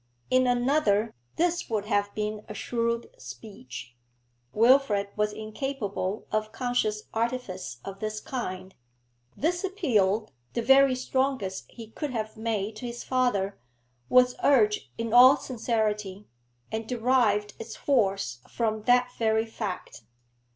[0.31, 3.95] In another this would have been a shrewd speech.
[4.51, 8.73] Wilfrid was incapable of conscious artifice of this kind;
[9.37, 13.59] this appeal, the very strongest he could have made to his father,
[14.09, 16.25] was urged in all sincerity,
[16.71, 20.01] and derived its force from that very fact.